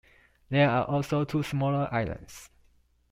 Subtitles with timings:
[0.49, 2.49] There are also two smaller islands.